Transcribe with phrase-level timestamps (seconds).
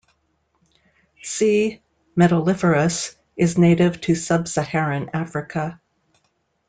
[1.21, 1.79] "C.
[2.17, 5.79] metuliferus" is native to Sub-Saharan Africa.